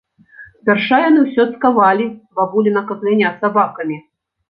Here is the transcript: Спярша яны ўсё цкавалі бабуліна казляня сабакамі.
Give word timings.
Спярша 0.59 0.97
яны 1.09 1.19
ўсё 1.27 1.47
цкавалі 1.53 2.09
бабуліна 2.41 2.87
казляня 2.91 3.37
сабакамі. 3.47 4.05